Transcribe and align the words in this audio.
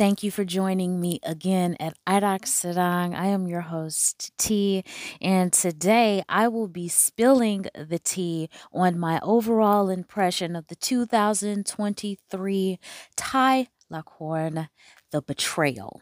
Thank 0.00 0.22
you 0.22 0.30
for 0.30 0.46
joining 0.46 0.98
me 0.98 1.20
again 1.22 1.76
at 1.78 1.94
Airaksarang. 2.06 3.14
I 3.14 3.26
am 3.26 3.46
your 3.46 3.60
host, 3.60 4.32
T, 4.38 4.82
and 5.20 5.52
today 5.52 6.22
I 6.26 6.48
will 6.48 6.68
be 6.68 6.88
spilling 6.88 7.66
the 7.74 7.98
tea 7.98 8.48
on 8.72 8.98
my 8.98 9.20
overall 9.22 9.90
impression 9.90 10.56
of 10.56 10.68
the 10.68 10.74
2023 10.74 12.78
Thai 13.14 13.68
Lakorn, 13.92 14.70
The 15.10 15.20
Betrayal. 15.20 16.00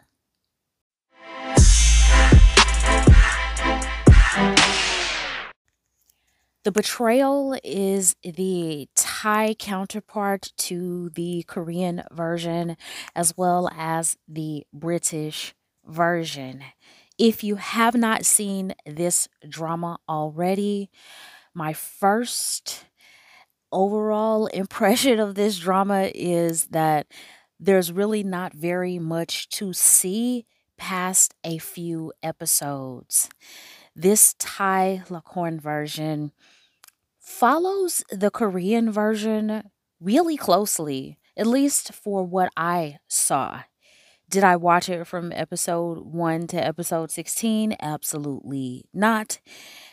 The 6.69 6.73
Betrayal 6.73 7.59
is 7.65 8.15
the 8.23 8.91
Thai 8.95 9.55
counterpart 9.55 10.53
to 10.59 11.09
the 11.15 11.43
Korean 11.45 12.03
version 12.13 12.77
as 13.17 13.35
well 13.39 13.71
as 13.75 14.19
the 14.29 14.67
British 14.71 15.55
version. 15.87 16.63
If 17.17 17.43
you 17.43 17.57
have 17.57 17.95
not 17.95 18.27
seen 18.27 18.75
this 18.85 19.31
drama 19.49 19.97
already, 20.11 20.91
my 21.55 21.73
first 21.73 22.85
overall 23.73 24.45
impression 24.49 25.21
of 25.21 25.37
this 25.37 25.59
drama 25.59 26.11
is 26.15 26.67
that 26.67 27.07
there's 27.59 27.91
really 27.91 28.23
not 28.23 28.53
very 28.53 28.99
much 28.99 29.49
to 29.57 29.73
see 29.73 30.45
past 30.77 31.33
a 31.45 31.57
few 31.57 32.13
episodes. 32.23 33.31
This 33.97 34.35
Thai 34.39 35.05
Lakorn 35.09 35.63
version 35.63 36.33
follows 37.29 38.03
the 38.11 38.31
Korean 38.31 38.91
version 38.91 39.71
really 40.01 40.37
closely, 40.37 41.19
at 41.37 41.47
least 41.47 41.93
for 41.93 42.25
what 42.25 42.51
I 42.57 42.99
saw. 43.07 43.61
Did 44.31 44.45
I 44.45 44.57
watch 44.57 44.89
it 44.89 45.07
from 45.07 45.33
episode 45.33 45.99
1 46.07 46.47
to 46.49 46.57
episode 46.57 47.11
16? 47.11 47.77
Absolutely 47.81 48.87
not, 48.95 49.41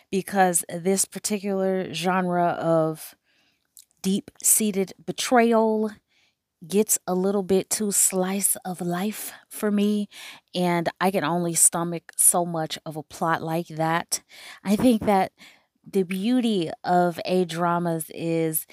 because 0.09 0.63
this 0.69 1.05
particular 1.05 1.93
genre 1.93 2.47
of 2.47 3.15
deep 4.01 4.31
seated 4.41 4.93
betrayal 5.05 5.91
gets 6.65 6.97
a 7.05 7.13
little 7.13 7.43
bit 7.43 7.69
too 7.69 7.91
slice 7.91 8.55
of 8.65 8.81
life 8.81 9.33
for 9.49 9.69
me, 9.71 10.07
and 10.55 10.89
I 10.99 11.11
can 11.11 11.23
only 11.23 11.53
stomach 11.53 12.13
so 12.15 12.45
much 12.45 12.79
of 12.85 12.95
a 12.95 13.03
plot 13.03 13.43
like 13.43 13.67
that. 13.67 14.23
I 14.63 14.75
think 14.75 15.05
that 15.05 15.31
the 15.89 16.03
beauty 16.03 16.71
of 16.83 17.19
A 17.25 17.45
dramas 17.45 18.09
is 18.13 18.65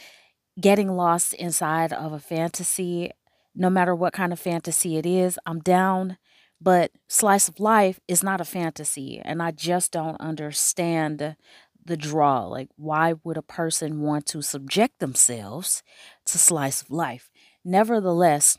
getting 0.60 0.96
lost 0.96 1.34
inside 1.34 1.92
of 1.92 2.12
a 2.12 2.18
fantasy, 2.18 3.10
no 3.54 3.70
matter 3.70 3.94
what 3.94 4.12
kind 4.12 4.32
of 4.32 4.40
fantasy 4.40 4.96
it 4.96 5.06
is. 5.06 5.38
I'm 5.46 5.60
down, 5.60 6.18
but 6.60 6.90
slice 7.08 7.48
of 7.48 7.60
life 7.60 8.00
is 8.08 8.22
not 8.22 8.40
a 8.40 8.44
fantasy, 8.44 9.20
and 9.24 9.42
I 9.42 9.50
just 9.50 9.92
don't 9.92 10.20
understand 10.20 11.36
the 11.84 11.96
draw. 11.96 12.46
Like, 12.46 12.68
why 12.76 13.14
would 13.24 13.36
a 13.36 13.42
person 13.42 14.00
want 14.00 14.26
to 14.26 14.42
subject 14.42 14.98
themselves 14.98 15.82
to 16.26 16.38
slice 16.38 16.82
of 16.82 16.90
life? 16.90 17.30
Nevertheless, 17.64 18.58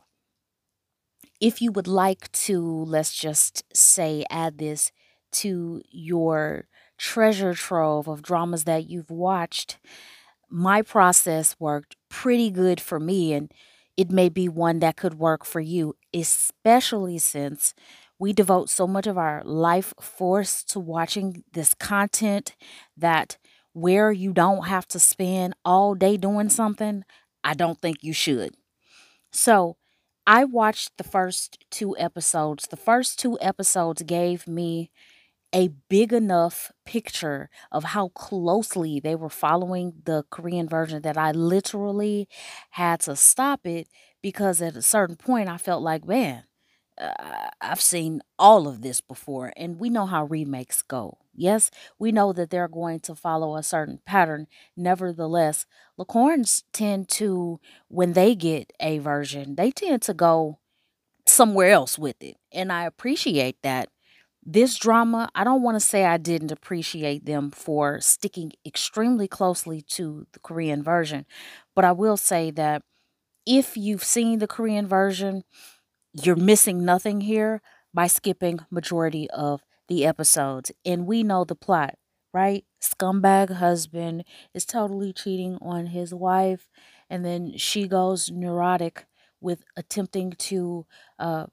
if 1.40 1.62
you 1.62 1.72
would 1.72 1.88
like 1.88 2.32
to, 2.32 2.62
let's 2.62 3.14
just 3.14 3.64
say, 3.76 4.26
add 4.30 4.58
this 4.58 4.92
to 5.34 5.82
your 5.90 6.68
treasure 7.04 7.54
trove 7.54 8.08
of 8.08 8.22
dramas 8.22 8.64
that 8.64 8.90
you've 8.90 9.12
watched, 9.12 9.78
my 10.50 10.82
process 10.82 11.56
worked 11.60 11.96
pretty 12.10 12.50
good 12.50 12.80
for 12.80 13.00
me, 13.00 13.34
and 13.34 13.52
it 13.98 14.10
may 14.10 14.30
be 14.30 14.48
one 14.48 14.80
that 14.80 14.96
could 14.96 15.16
work 15.16 15.46
for 15.46 15.60
you, 15.60 15.96
especially 16.14 17.18
since 17.18 17.74
we 18.20 18.32
devote 18.34 18.70
so 18.70 18.88
much 18.88 19.08
of 19.08 19.18
our 19.18 19.44
life 19.44 19.94
force 20.00 20.64
to 20.64 20.80
watching 20.80 21.44
this 21.54 21.74
content 21.74 22.56
that 22.98 23.38
where 23.74 24.12
you 24.12 24.32
don't 24.32 24.68
have 24.68 24.88
to 24.88 25.00
spend 25.00 25.54
all 25.66 25.96
day 25.96 26.18
doing 26.18 26.50
something, 26.50 27.04
I 27.44 27.54
don't 27.54 27.80
think 27.82 27.98
you 28.02 28.14
should. 28.14 28.56
So, 29.32 29.78
I 30.26 30.46
watched 30.46 30.98
the 30.98 31.04
first 31.04 31.66
two 31.70 31.98
episodes. 31.98 32.68
The 32.68 32.78
first 32.78 33.20
two 33.20 33.38
episodes 33.42 34.04
gave 34.04 34.48
me 34.48 34.90
a 35.54 35.70
big 35.90 36.14
enough 36.14 36.72
picture 36.86 37.50
of 37.72 37.84
how 37.84 38.10
closely 38.10 39.00
they 39.00 39.16
were 39.16 39.30
following 39.30 39.94
the 40.06 40.24
Korean 40.32 40.68
version 40.68 41.02
that 41.04 41.18
I 41.18 41.32
literally 41.32 42.28
had 42.72 43.02
to 43.02 43.16
stop 43.16 43.66
it 43.66 43.88
because 44.22 44.62
at 44.62 44.76
a 44.76 44.82
certain 44.82 45.16
point 45.16 45.50
I 45.50 45.58
felt 45.58 45.84
like, 45.84 46.06
man, 46.06 46.44
uh, 47.00 47.50
I've 47.62 47.82
seen 47.82 48.22
all 48.38 48.68
of 48.68 48.82
this 48.82 49.02
before, 49.02 49.52
and 49.58 49.80
we 49.80 49.90
know 49.90 50.06
how 50.06 50.26
remakes 50.26 50.82
go. 50.84 51.18
Yes, 51.36 51.72
we 51.98 52.12
know 52.12 52.34
that 52.34 52.52
they're 52.52 52.68
going 52.68 53.00
to 53.02 53.16
follow 53.16 53.56
a 53.56 53.64
certain 53.64 54.00
pattern. 54.06 54.48
Nevertheless, 54.78 55.66
Lakorns 56.00 56.64
tend 56.72 57.10
to, 57.10 57.60
when 57.88 58.14
they 58.14 58.36
get 58.36 58.72
a 58.80 59.00
version, 59.00 59.56
they 59.56 59.72
tend 59.72 60.04
to 60.04 60.14
go 60.14 60.60
somewhere 61.26 61.70
else 61.72 61.98
with 61.98 62.18
it. 62.22 62.38
And 62.52 62.72
I 62.72 62.86
appreciate 62.86 63.58
that 63.64 63.90
this 64.46 64.78
drama, 64.78 65.30
I 65.36 65.44
don't 65.44 65.62
want 65.62 65.76
to 65.76 65.80
say 65.80 66.06
I 66.06 66.18
didn't 66.18 66.52
appreciate 66.52 67.26
them 67.26 67.52
for 67.52 68.00
sticking 68.02 68.52
extremely 68.66 69.28
closely 69.28 69.82
to 69.90 70.28
the 70.34 70.40
Korean 70.40 70.84
version, 70.84 71.26
but 71.76 71.86
I 71.86 71.92
will 71.92 72.18
say 72.18 72.52
that 72.52 72.84
if 73.46 73.78
you've 73.78 74.04
seen 74.04 74.40
the 74.40 74.48
Korean 74.48 74.88
version, 74.88 75.44
you're 76.14 76.36
missing 76.36 76.86
nothing 76.86 77.22
here 77.22 77.62
by 77.94 78.08
skipping 78.08 78.60
majority 78.72 79.30
of 79.32 79.64
the 79.88 80.06
episodes. 80.06 80.72
And 80.86 81.08
we 81.08 81.24
know 81.24 81.44
the 81.44 81.56
plot, 81.56 81.96
right? 82.34 82.66
Scumbag 82.82 83.52
husband 83.56 84.24
is 84.54 84.66
totally 84.66 85.14
cheating 85.14 85.58
on 85.62 85.88
his 85.88 86.14
wife, 86.14 86.70
and 87.10 87.26
then 87.26 87.58
she 87.58 87.88
goes 87.88 88.32
neurotic 88.32 89.06
with 89.42 89.64
attempting 89.76 90.32
to 90.34 90.86
uh, 91.20 91.48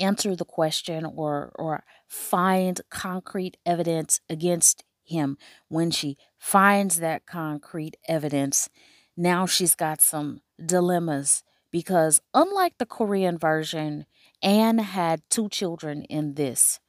answer 0.00 0.34
the 0.36 0.44
question 0.44 1.04
or 1.04 1.52
or 1.56 1.84
find 2.08 2.80
concrete 2.90 3.56
evidence 3.66 4.20
against 4.28 4.84
him. 5.04 5.36
When 5.68 5.90
she 5.90 6.16
finds 6.38 7.00
that 7.00 7.26
concrete 7.26 7.96
evidence 8.08 8.68
now 9.16 9.46
she's 9.46 9.74
got 9.74 10.00
some 10.00 10.40
dilemmas 10.64 11.42
because 11.70 12.20
unlike 12.34 12.74
the 12.78 12.86
Korean 12.86 13.38
version 13.38 14.06
Anne 14.42 14.78
had 14.78 15.22
two 15.30 15.48
children 15.48 16.02
in 16.04 16.34
this 16.34 16.80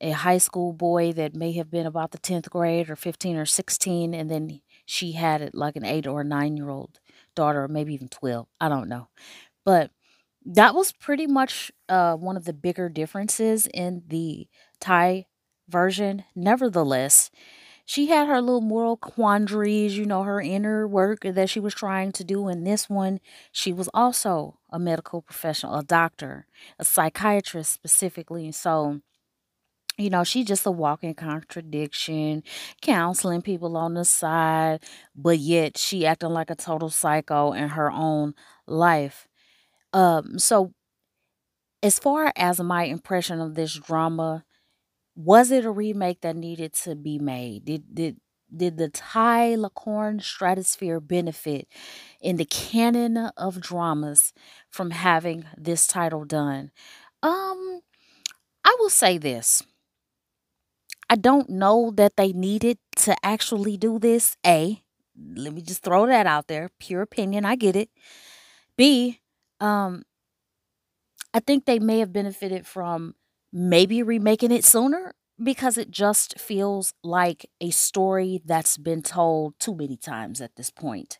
a 0.00 0.10
high 0.10 0.38
school 0.38 0.72
boy 0.72 1.12
that 1.12 1.34
may 1.34 1.52
have 1.52 1.70
been 1.70 1.86
about 1.86 2.10
the 2.10 2.18
10th 2.18 2.50
grade 2.50 2.90
or 2.90 2.96
15 2.96 3.36
or 3.36 3.46
16 3.46 4.14
and 4.14 4.30
then 4.30 4.60
she 4.84 5.12
had 5.12 5.40
it 5.40 5.54
like 5.54 5.76
an 5.76 5.84
8 5.84 6.06
or 6.06 6.24
9 6.24 6.56
year 6.56 6.68
old 6.70 7.00
daughter 7.34 7.68
maybe 7.68 7.94
even 7.94 8.08
12 8.08 8.46
I 8.60 8.68
don't 8.68 8.88
know. 8.88 9.08
But 9.64 9.90
that 10.46 10.74
was 10.74 10.92
pretty 10.92 11.26
much 11.26 11.72
uh, 11.88 12.16
one 12.16 12.36
of 12.36 12.44
the 12.44 12.52
bigger 12.52 12.88
differences 12.88 13.66
in 13.74 14.04
the 14.08 14.48
Thai 14.80 15.26
version. 15.68 16.24
Nevertheless, 16.36 17.30
she 17.86 18.08
had 18.08 18.28
her 18.28 18.40
little 18.40 18.60
moral 18.60 18.96
quandaries, 18.96 19.98
you 19.98 20.06
know, 20.06 20.22
her 20.24 20.40
inner 20.40 20.88
work 20.88 21.20
that 21.22 21.50
she 21.50 21.60
was 21.60 21.74
trying 21.74 22.12
to 22.12 22.24
do. 22.24 22.48
In 22.48 22.64
this 22.64 22.90
one, 22.90 23.20
she 23.52 23.72
was 23.72 23.88
also 23.94 24.58
a 24.70 24.78
medical 24.78 25.22
professional, 25.22 25.76
a 25.76 25.84
doctor, 25.84 26.46
a 26.78 26.84
psychiatrist 26.84 27.72
specifically. 27.72 28.52
So, 28.52 29.00
you 29.98 30.10
know, 30.10 30.24
she's 30.24 30.46
just 30.46 30.66
a 30.66 30.70
walking 30.70 31.14
contradiction, 31.14 32.42
counseling 32.82 33.40
people 33.42 33.76
on 33.76 33.94
the 33.94 34.04
side, 34.04 34.80
but 35.14 35.38
yet 35.38 35.78
she 35.78 36.04
acting 36.06 36.30
like 36.30 36.50
a 36.50 36.54
total 36.54 36.90
psycho 36.90 37.52
in 37.52 37.68
her 37.70 37.90
own 37.90 38.34
life. 38.66 39.26
Um, 39.96 40.38
so 40.38 40.72
as 41.82 41.98
far 41.98 42.32
as 42.36 42.60
my 42.60 42.84
impression 42.84 43.40
of 43.40 43.54
this 43.54 43.74
drama, 43.74 44.44
was 45.16 45.50
it 45.50 45.64
a 45.64 45.70
remake 45.70 46.22
that 46.22 46.36
needed 46.36 46.74
to 46.74 46.94
be 46.96 47.18
made? 47.18 47.64
Did 47.66 47.94
did 47.94 48.18
did 48.54 48.78
the 48.78 48.88
Thai 48.90 49.56
Lakorn 49.56 50.22
Stratosphere 50.22 51.00
benefit 51.00 51.68
in 52.20 52.36
the 52.36 52.44
canon 52.46 53.16
of 53.36 53.60
dramas 53.60 54.32
from 54.70 54.92
having 54.92 55.46
this 55.58 55.86
title 55.86 56.24
done? 56.24 56.70
Um, 57.22 57.80
I 58.64 58.76
will 58.80 58.90
say 58.90 59.18
this. 59.18 59.62
I 61.08 61.16
don't 61.16 61.48
know 61.48 61.92
that 61.96 62.16
they 62.16 62.32
needed 62.32 62.78
to 63.06 63.14
actually 63.24 63.76
do 63.76 63.98
this. 63.98 64.36
A, 64.44 64.82
let 65.16 65.52
me 65.52 65.62
just 65.62 65.82
throw 65.82 66.06
that 66.06 66.26
out 66.26 66.48
there. 66.48 66.70
Pure 66.80 67.02
opinion. 67.02 67.44
I 67.44 67.54
get 67.56 67.76
it. 67.76 67.90
B, 68.76 69.20
um, 69.60 70.02
I 71.34 71.40
think 71.40 71.64
they 71.64 71.78
may 71.78 71.98
have 71.98 72.12
benefited 72.12 72.66
from 72.66 73.14
maybe 73.52 74.02
remaking 74.02 74.50
it 74.52 74.64
sooner. 74.64 75.14
because 75.44 75.76
it 75.76 75.90
just 75.90 76.38
feels 76.40 76.94
like 77.04 77.44
a 77.60 77.68
story 77.70 78.40
that's 78.46 78.78
been 78.78 79.02
told 79.02 79.52
too 79.58 79.74
many 79.74 79.94
times 79.94 80.40
at 80.40 80.56
this 80.56 80.70
point. 80.70 81.18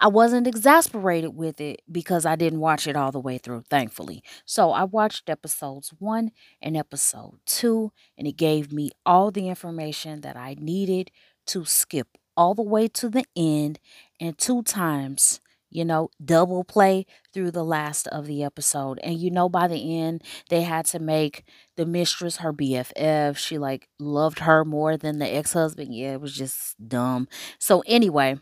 I 0.00 0.08
wasn't 0.08 0.46
exasperated 0.46 1.36
with 1.36 1.60
it 1.60 1.82
because 1.90 2.26
I 2.26 2.36
didn't 2.36 2.60
watch 2.60 2.86
it 2.86 2.96
all 2.96 3.12
the 3.12 3.20
way 3.20 3.38
through, 3.38 3.64
thankfully. 3.70 4.22
So 4.44 4.72
I 4.72 4.84
watched 4.84 5.30
episodes 5.30 5.94
one 5.98 6.32
and 6.62 6.76
episode 6.76 7.40
two, 7.46 7.92
and 8.18 8.26
it 8.28 8.36
gave 8.36 8.72
me 8.72 8.90
all 9.06 9.30
the 9.30 9.48
information 9.48 10.22
that 10.22 10.36
I 10.36 10.56
needed 10.58 11.10
to 11.48 11.64
skip 11.64 12.08
all 12.36 12.54
the 12.54 12.62
way 12.62 12.88
to 12.88 13.08
the 13.08 13.24
end 13.36 13.78
and 14.20 14.38
two 14.38 14.62
times 14.62 15.40
you 15.70 15.84
know, 15.84 16.10
double 16.24 16.64
play 16.64 17.06
through 17.32 17.50
the 17.50 17.64
last 17.64 18.06
of 18.08 18.26
the 18.26 18.42
episode. 18.42 18.98
And 19.02 19.18
you 19.18 19.30
know, 19.30 19.48
by 19.48 19.68
the 19.68 19.98
end, 20.00 20.22
they 20.48 20.62
had 20.62 20.86
to 20.86 20.98
make 20.98 21.44
the 21.76 21.86
mistress 21.86 22.38
her 22.38 22.52
BFF. 22.52 23.36
She 23.36 23.58
like 23.58 23.88
loved 23.98 24.40
her 24.40 24.64
more 24.64 24.96
than 24.96 25.18
the 25.18 25.28
ex 25.28 25.52
husband. 25.52 25.94
Yeah, 25.94 26.14
it 26.14 26.20
was 26.20 26.34
just 26.34 26.76
dumb. 26.88 27.28
So, 27.58 27.82
anyway, 27.86 28.38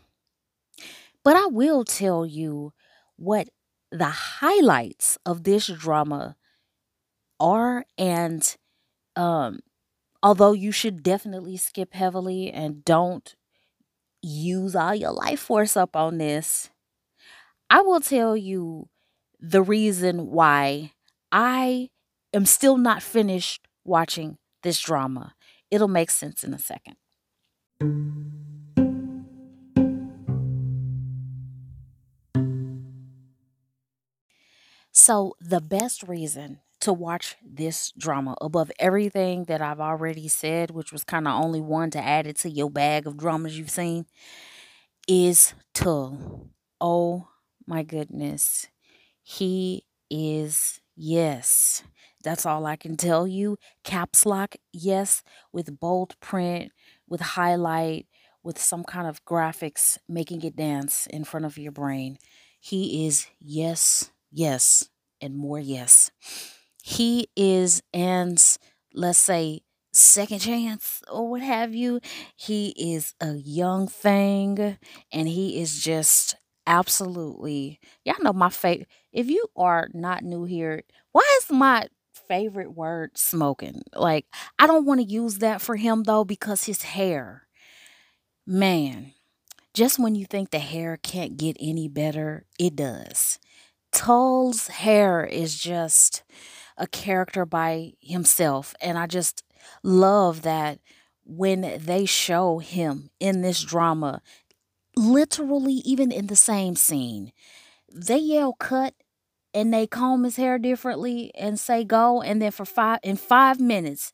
but 1.23 1.35
I 1.35 1.47
will 1.47 1.83
tell 1.83 2.25
you 2.25 2.73
what 3.17 3.49
the 3.91 4.05
highlights 4.05 5.17
of 5.25 5.43
this 5.43 5.67
drama 5.67 6.35
are. 7.39 7.85
And 7.97 8.55
um, 9.15 9.59
although 10.23 10.53
you 10.53 10.71
should 10.71 11.03
definitely 11.03 11.57
skip 11.57 11.93
heavily 11.93 12.51
and 12.51 12.83
don't 12.85 13.35
use 14.21 14.75
all 14.75 14.95
your 14.95 15.11
life 15.11 15.39
force 15.39 15.77
up 15.77 15.95
on 15.95 16.17
this 16.17 16.69
I 17.69 17.81
will 17.81 17.99
tell 17.99 18.37
you 18.37 18.87
the 19.39 19.61
reason 19.61 20.27
why 20.27 20.93
I 21.31 21.89
am 22.33 22.45
still 22.45 22.77
not 22.77 23.03
finished 23.03 23.67
watching 23.83 24.37
this 24.63 24.79
drama. 24.79 25.33
It'll 25.69 25.89
make 25.89 26.09
sense 26.09 26.43
in 26.43 26.53
a 26.53 26.59
second. 26.59 26.95
So, 34.91 35.35
the 35.39 35.61
best 35.61 36.03
reason 36.03 36.59
to 36.79 36.91
watch 36.91 37.35
this 37.45 37.91
drama 37.97 38.35
above 38.41 38.71
everything 38.79 39.45
that 39.45 39.61
I've 39.61 39.79
already 39.79 40.27
said, 40.27 40.71
which 40.71 40.91
was 40.91 41.03
kind 41.03 41.27
of 41.27 41.41
only 41.41 41.61
one 41.61 41.91
to 41.91 41.99
add 41.99 42.27
it 42.27 42.37
to 42.39 42.49
your 42.49 42.69
bag 42.69 43.05
of 43.07 43.17
dramas 43.17 43.57
you've 43.57 43.69
seen, 43.69 44.05
is 45.07 45.53
Tull. 45.73 46.49
Oh 46.81 47.27
my 47.67 47.83
goodness. 47.83 48.67
He 49.23 49.85
is, 50.09 50.79
yes. 50.95 51.83
That's 52.23 52.45
all 52.45 52.65
I 52.65 52.75
can 52.75 52.97
tell 52.97 53.27
you. 53.27 53.57
Caps 53.83 54.25
lock, 54.25 54.55
yes, 54.73 55.23
with 55.51 55.79
bold 55.79 56.19
print, 56.19 56.71
with 57.07 57.21
highlight, 57.21 58.07
with 58.43 58.59
some 58.59 58.83
kind 58.83 59.07
of 59.07 59.23
graphics 59.25 59.97
making 60.07 60.43
it 60.43 60.55
dance 60.55 61.07
in 61.07 61.23
front 61.23 61.45
of 61.45 61.57
your 61.57 61.71
brain. 61.71 62.17
He 62.59 63.05
is, 63.07 63.27
yes, 63.39 64.11
yes, 64.31 64.89
and 65.21 65.35
more 65.37 65.59
yes. 65.59 66.11
He 66.83 67.27
is 67.35 67.81
Anne's, 67.93 68.59
let's 68.93 69.19
say, 69.19 69.61
second 69.91 70.39
chance 70.39 71.01
or 71.11 71.29
what 71.29 71.41
have 71.41 71.73
you. 71.75 71.99
He 72.35 72.69
is 72.77 73.13
a 73.19 73.33
young 73.33 73.87
thing 73.87 74.77
and 75.11 75.27
he 75.27 75.59
is 75.61 75.81
just 75.83 76.35
Absolutely. 76.67 77.79
Y'all 78.05 78.17
know 78.21 78.33
my 78.33 78.49
favorite. 78.49 78.89
If 79.13 79.29
you 79.29 79.47
are 79.57 79.89
not 79.93 80.23
new 80.23 80.45
here, 80.45 80.83
why 81.13 81.25
is 81.41 81.51
my 81.51 81.87
favorite 82.27 82.73
word 82.75 83.17
smoking? 83.17 83.83
Like, 83.95 84.27
I 84.59 84.67
don't 84.67 84.85
want 84.85 85.01
to 85.01 85.07
use 85.07 85.39
that 85.39 85.61
for 85.61 85.77
him 85.77 86.03
though 86.03 86.25
because 86.25 86.65
his 86.65 86.83
hair, 86.83 87.47
man, 88.47 89.13
just 89.73 89.99
when 89.99 90.15
you 90.15 90.25
think 90.25 90.51
the 90.51 90.59
hair 90.59 90.97
can't 91.03 91.37
get 91.37 91.57
any 91.59 91.87
better, 91.87 92.45
it 92.59 92.75
does. 92.75 93.39
Tull's 93.91 94.67
hair 94.67 95.25
is 95.25 95.57
just 95.59 96.23
a 96.77 96.87
character 96.87 97.45
by 97.45 97.93
himself. 98.01 98.75
And 98.81 98.97
I 98.97 99.07
just 99.07 99.43
love 99.83 100.43
that 100.43 100.79
when 101.25 101.79
they 101.83 102.05
show 102.05 102.59
him 102.59 103.11
in 103.19 103.41
this 103.41 103.61
drama 103.63 104.21
literally 104.97 105.75
even 105.85 106.11
in 106.11 106.27
the 106.27 106.35
same 106.35 106.75
scene 106.75 107.31
they 107.93 108.17
yell 108.17 108.53
cut 108.53 108.93
and 109.53 109.73
they 109.73 109.87
comb 109.87 110.23
his 110.23 110.35
hair 110.35 110.57
differently 110.57 111.31
and 111.35 111.59
say 111.59 111.83
go 111.83 112.21
and 112.21 112.41
then 112.41 112.51
for 112.51 112.65
five 112.65 112.99
in 113.03 113.15
five 113.15 113.59
minutes 113.59 114.11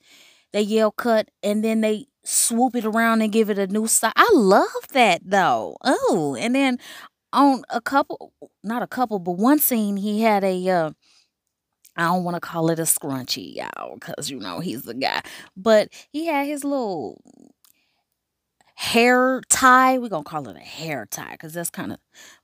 they 0.52 0.62
yell 0.62 0.92
cut 0.92 1.30
and 1.42 1.64
then 1.64 1.82
they 1.82 2.06
swoop 2.24 2.76
it 2.76 2.86
around 2.86 3.22
and 3.22 3.32
give 3.34 3.50
it 3.50 3.58
a 3.58 3.68
new 3.68 3.88
style 3.88 4.14
i 4.16 4.30
love 4.34 4.88
that 4.92 5.22
though 5.26 5.78
oh 5.84 6.36
and 6.40 6.56
then 6.56 6.78
on 7.34 7.64
a 7.70 7.82
couple 7.82 8.34
not 8.64 8.84
a 8.84 8.88
couple 8.88 9.20
but 9.20 9.34
one 9.34 9.60
scene 9.60 9.98
he 9.98 10.22
had 10.22 10.44
a 10.44 10.70
uh 10.70 10.92
I 11.96 12.06
don't 12.06 12.24
want 12.24 12.36
to 12.36 12.42
call 12.42 12.72
it 12.72 12.80
a 12.80 12.84
scrunchie, 12.84 13.56
y'all, 13.56 13.96
because 13.96 14.30
you 14.30 14.40
know 14.40 14.60
he's 14.60 14.82
the 14.84 14.96
guy. 14.96 15.22
But 15.56 15.90
he 16.12 16.26
had 16.26 16.48
his 16.48 16.64
little 16.64 17.22
hair 18.84 19.42
tie. 19.50 19.98
We're 19.98 20.10
going 20.10 20.24
to 20.26 20.30
call 20.30 20.48
it 20.50 20.58
a 20.58 20.60
hair 20.60 21.08
tie 21.10 21.32
because 21.32 21.54
that's 21.54 21.70
kind 21.70 21.94
of 21.94 22.00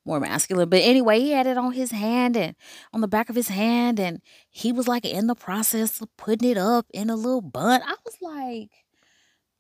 more 0.06 0.19
masculine. 0.19 0.69
But 0.69 0.81
anyway, 0.83 1.19
he 1.19 1.31
had 1.31 1.47
it 1.47 1.57
on 1.57 1.74
his 1.74 1.91
hand 1.91 2.38
and 2.38 2.56
on 2.94 3.01
the 3.01 3.07
back 3.07 3.30
of 3.30 3.36
his 3.36 3.50
hand. 3.50 4.00
And 4.00 4.21
he 4.50 4.71
was 4.71 4.88
like 4.88 5.06
in 5.06 5.27
the 5.27 5.36
process 5.36 6.01
of 6.01 6.15
putting 6.18 6.50
it 6.50 6.57
up 6.57 6.86
in 6.94 7.09
a 7.09 7.15
little 7.15 7.41
bun. 7.41 7.81
I 7.83 7.95
was 8.06 8.15
like, 8.21 8.71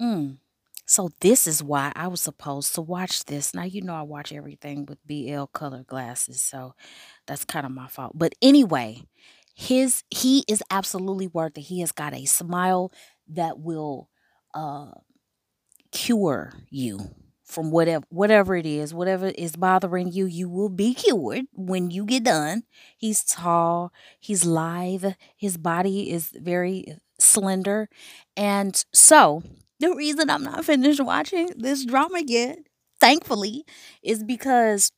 mm. 0.01 0.37
So 0.85 1.09
this 1.21 1.45
is 1.47 1.61
why 1.61 1.91
I 1.95 2.07
was 2.07 2.21
supposed 2.21 2.73
to 2.75 2.81
watch 2.81 3.25
this. 3.25 3.53
Now, 3.53 3.63
you 3.63 3.81
know, 3.81 3.93
I 3.95 4.01
watch 4.01 4.33
everything 4.33 4.85
with 4.87 4.97
BL 5.05 5.45
color 5.53 5.83
glasses. 5.83 6.41
So 6.41 6.73
that's 7.27 7.45
kind 7.45 7.65
of 7.65 7.71
my 7.71 7.87
fault. 7.87 8.13
But 8.15 8.33
anyway, 8.41 9.03
his 9.55 10.03
he 10.09 10.45
is 10.47 10.63
absolutely 10.71 11.27
worth 11.27 11.57
it. 11.57 11.61
He 11.61 11.81
has 11.81 11.91
got 11.91 12.13
a 12.15 12.25
smile 12.25 12.91
that 13.29 13.59
will 13.59 14.09
uh 14.55 14.91
cure 15.91 16.53
you 16.69 17.11
from 17.43 17.71
whatever 17.71 18.05
whatever 18.09 18.55
it 18.55 18.65
is, 18.65 18.93
whatever 18.93 19.27
is 19.27 19.55
bothering 19.55 20.11
you, 20.11 20.25
you 20.25 20.47
will 20.47 20.69
be 20.69 20.93
cured 20.93 21.45
when 21.53 21.89
you 21.89 22.05
get 22.05 22.23
done. 22.23 22.63
He's 22.97 23.23
tall, 23.23 23.91
he's 24.19 24.45
lithe, 24.45 25.13
his 25.35 25.57
body 25.57 26.11
is 26.11 26.29
very 26.35 26.97
slender. 27.19 27.89
And 28.37 28.83
so, 28.93 29.43
the 29.79 29.93
reason 29.95 30.29
I'm 30.29 30.43
not 30.43 30.65
finished 30.65 31.01
watching 31.03 31.49
this 31.57 31.85
drama 31.85 32.21
yet, 32.25 32.59
thankfully, 32.99 33.65
is 34.03 34.23
because 34.23 34.91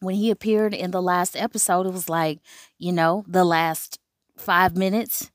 when 0.00 0.14
he 0.14 0.30
appeared 0.30 0.74
in 0.74 0.90
the 0.90 1.02
last 1.02 1.36
episode, 1.36 1.86
it 1.86 1.92
was 1.92 2.08
like, 2.08 2.40
you 2.78 2.92
know, 2.92 3.24
the 3.26 3.44
last 3.44 3.98
5 4.36 4.76
minutes 4.76 5.30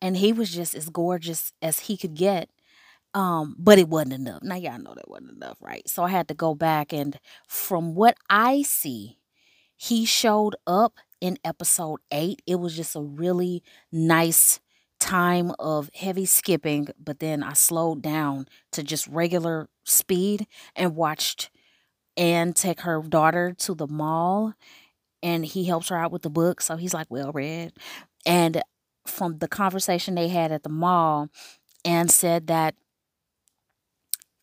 and 0.00 0.16
he 0.16 0.32
was 0.32 0.52
just 0.52 0.74
as 0.74 0.88
gorgeous 0.90 1.52
as 1.62 1.80
he 1.80 1.96
could 1.96 2.14
get 2.14 2.48
um, 3.14 3.56
but 3.58 3.78
it 3.78 3.88
wasn't 3.88 4.14
enough. 4.14 4.42
Now 4.42 4.56
y'all 4.56 4.78
know 4.78 4.94
that 4.94 5.08
wasn't 5.08 5.32
enough, 5.32 5.56
right? 5.60 5.88
So 5.88 6.02
I 6.02 6.10
had 6.10 6.28
to 6.28 6.34
go 6.34 6.54
back 6.54 6.92
and 6.92 7.18
from 7.46 7.94
what 7.94 8.16
I 8.28 8.62
see, 8.62 9.18
he 9.76 10.04
showed 10.04 10.56
up 10.66 10.94
in 11.20 11.38
episode 11.44 12.00
8. 12.12 12.42
It 12.46 12.56
was 12.56 12.76
just 12.76 12.96
a 12.96 13.00
really 13.02 13.62
nice 13.92 14.60
time 15.00 15.52
of 15.58 15.90
heavy 15.94 16.26
skipping, 16.26 16.88
but 17.02 17.20
then 17.20 17.42
I 17.42 17.52
slowed 17.52 18.02
down 18.02 18.46
to 18.72 18.82
just 18.82 19.06
regular 19.06 19.68
speed 19.84 20.46
and 20.74 20.96
watched 20.96 21.50
Anne 22.16 22.52
take 22.52 22.80
her 22.80 23.00
daughter 23.02 23.54
to 23.58 23.74
the 23.74 23.86
mall 23.86 24.54
and 25.22 25.44
he 25.44 25.64
helps 25.64 25.88
her 25.88 25.96
out 25.96 26.12
with 26.12 26.22
the 26.22 26.30
book. 26.30 26.60
So 26.60 26.76
he's 26.76 26.94
like 26.94 27.08
well 27.10 27.32
read. 27.32 27.72
And 28.26 28.62
from 29.06 29.38
the 29.38 29.48
conversation 29.48 30.14
they 30.14 30.28
had 30.28 30.52
at 30.52 30.62
the 30.62 30.68
mall, 30.68 31.28
Anne 31.84 32.08
said 32.08 32.46
that 32.48 32.74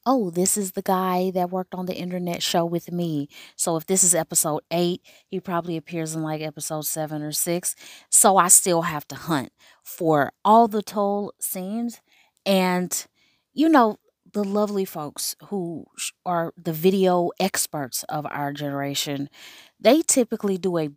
oh, 0.06 0.30
this 0.30 0.58
is 0.58 0.74
the 0.74 0.82
guy 0.82 1.32
that 1.32 1.50
worked 1.50 1.74
on 1.74 1.86
the 1.88 1.96
internet 1.96 2.44
show 2.44 2.64
with 2.66 2.92
me. 2.92 3.28
So 3.56 3.76
if 3.76 3.88
this 3.88 4.04
is 4.04 4.14
episode 4.14 4.62
eight, 4.72 5.02
he 5.28 5.40
probably 5.40 5.78
appears 5.78 6.16
in 6.16 6.22
like 6.22 6.42
episode 6.42 6.86
seven 6.86 7.22
or 7.24 7.32
six. 7.32 7.76
So 8.10 8.38
I 8.38 8.48
still 8.50 8.84
have 8.84 9.08
to 9.10 9.16
hunt 9.16 9.52
for 9.84 10.32
all 10.44 10.68
the 10.68 10.84
Tull 10.84 11.34
scenes. 11.40 12.02
And, 12.46 13.06
you 13.54 13.68
know, 13.70 13.98
the 14.32 14.44
lovely 14.44 14.86
folks 14.86 15.36
who 15.46 15.86
are 16.26 16.54
the 16.62 16.74
video 16.74 17.32
experts 17.40 18.04
of 18.04 18.26
our 18.30 18.52
generation, 18.54 19.30
they 19.80 20.02
typically 20.02 20.58
do 20.58 20.78
a 20.78 20.90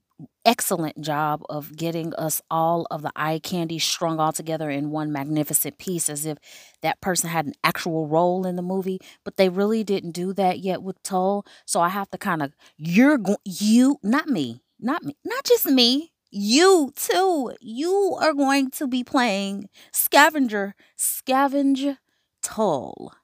excellent 0.44 1.00
job 1.00 1.42
of 1.48 1.76
getting 1.76 2.14
us 2.14 2.40
all 2.50 2.86
of 2.90 3.02
the 3.02 3.12
eye 3.14 3.38
candy 3.42 3.78
strung 3.78 4.18
all 4.18 4.32
together 4.32 4.70
in 4.70 4.90
one 4.90 5.12
magnificent 5.12 5.78
piece 5.78 6.08
as 6.08 6.26
if 6.26 6.38
that 6.82 7.00
person 7.00 7.30
had 7.30 7.46
an 7.46 7.54
actual 7.62 8.06
role 8.08 8.46
in 8.46 8.56
the 8.56 8.62
movie 8.62 8.98
but 9.24 9.36
they 9.36 9.48
really 9.48 9.84
didn't 9.84 10.12
do 10.12 10.32
that 10.32 10.58
yet 10.58 10.82
with 10.82 11.00
Tull 11.02 11.44
so 11.66 11.80
I 11.80 11.88
have 11.90 12.10
to 12.10 12.18
kind 12.18 12.42
of 12.42 12.54
you're 12.76 13.18
going 13.18 13.38
you 13.44 13.98
not 14.02 14.26
me 14.28 14.62
not 14.80 15.04
me 15.04 15.16
not 15.24 15.44
just 15.44 15.66
me 15.66 16.12
you 16.30 16.92
too, 16.94 17.54
you 17.60 18.16
are 18.20 18.34
going 18.34 18.70
to 18.72 18.86
be 18.86 19.02
playing 19.02 19.68
scavenger, 19.92 20.74
scavenge 20.98 21.96
Tull. 22.42 23.14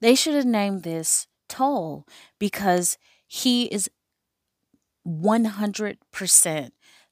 They 0.00 0.14
should 0.14 0.34
have 0.34 0.46
named 0.46 0.82
this 0.82 1.26
Tull 1.48 2.06
because 2.38 2.96
he 3.26 3.64
is 3.66 3.90
100% 5.06 6.70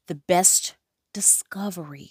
the 0.08 0.14
best 0.14 0.76
discovery 1.14 2.11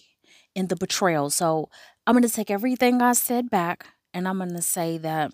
in 0.56 0.68
the 0.68 0.76
betrayal. 0.76 1.30
So 1.30 1.70
I'm 2.06 2.14
going 2.14 2.24
to 2.24 2.30
take 2.30 2.52
everything 2.52 3.02
I 3.02 3.14
said 3.14 3.50
back 3.50 3.88
and 4.14 4.28
I'm 4.28 4.38
going 4.38 4.56
to 4.56 4.62
say 4.62 4.98
that 5.00 5.32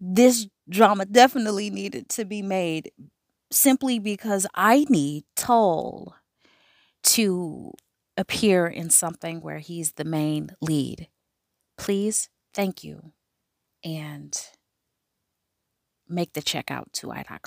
this 0.00 0.48
drama 0.68 1.06
definitely 1.06 1.70
needed 1.70 2.08
to 2.10 2.24
be 2.24 2.42
made 2.42 2.92
simply 3.50 3.98
because 3.98 4.46
I 4.54 4.86
need 4.88 5.24
Tull 5.36 6.16
to 7.04 7.72
appear 8.16 8.66
in 8.66 8.90
something 8.90 9.40
where 9.40 9.58
he's 9.58 9.92
the 9.92 10.04
main 10.04 10.50
lead. 10.60 11.08
Please, 11.76 12.28
thank 12.54 12.84
you, 12.84 13.12
and 13.84 14.38
make 16.08 16.32
the 16.34 16.42
check 16.42 16.70
out 16.70 16.92
to 16.94 17.10
Irak. 17.10 17.46